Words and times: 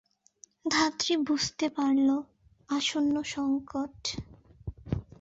ধাত্রী 0.65 1.13
বুঝতে 1.27 1.65
পারলো 1.69 2.15
আসন্ন 2.69 3.15
সংকট। 3.31 3.95